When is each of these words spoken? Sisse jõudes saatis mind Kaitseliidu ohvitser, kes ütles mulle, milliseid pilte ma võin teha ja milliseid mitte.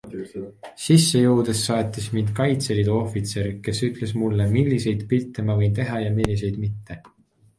Sisse 0.83 1.19
jõudes 1.23 1.59
saatis 1.65 2.07
mind 2.13 2.31
Kaitseliidu 2.39 2.95
ohvitser, 3.01 3.51
kes 3.67 3.83
ütles 3.89 4.13
mulle, 4.21 4.47
milliseid 4.55 5.03
pilte 5.13 5.45
ma 5.51 5.59
võin 5.61 5.77
teha 5.81 6.01
ja 6.07 6.15
milliseid 6.17 6.61
mitte. 6.65 6.99